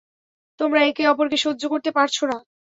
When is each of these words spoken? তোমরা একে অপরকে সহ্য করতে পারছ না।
তোমরা 0.59 0.79
একে 0.83 1.03
অপরকে 1.07 1.37
সহ্য 1.37 1.63
করতে 1.69 1.89
পারছ 1.91 2.17
না। 2.23 2.37